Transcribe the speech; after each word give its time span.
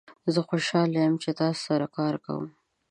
زه 0.33 0.39
خوشحال 0.49 0.89
یم 0.95 1.13
چې 1.23 1.29
تاسو 1.39 1.61
سره 1.69 1.85
کار 1.97 2.13
کوم. 2.25 2.45